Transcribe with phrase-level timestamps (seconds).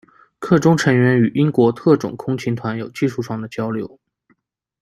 [0.39, 3.99] 课中成员与英国特种空勤团有技术上的交流。